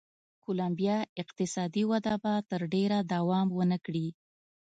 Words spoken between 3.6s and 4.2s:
نه کړي.